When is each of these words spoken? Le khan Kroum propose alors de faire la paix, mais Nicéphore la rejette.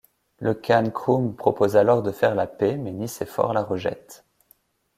Le 0.39 0.55
khan 0.55 0.89
Kroum 0.91 1.35
propose 1.35 1.77
alors 1.77 2.01
de 2.01 2.09
faire 2.11 2.33
la 2.33 2.47
paix, 2.47 2.75
mais 2.75 2.91
Nicéphore 2.91 3.53
la 3.53 3.61
rejette. 3.61 4.25